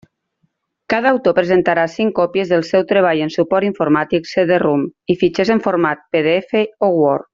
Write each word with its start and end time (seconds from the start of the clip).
Cada 0.93 1.09
autor 1.15 1.35
presentarà 1.39 1.83
cinc 1.95 2.15
còpies 2.19 2.49
del 2.53 2.65
seu 2.69 2.85
treball 2.93 3.21
en 3.27 3.33
suport 3.35 3.69
informàtic 3.69 4.31
CD-ROM 4.31 4.87
i 5.15 5.17
fitxers 5.25 5.53
en 5.57 5.63
format 5.67 6.03
PDF 6.17 6.59
o 6.89 6.95
Word. 6.99 7.29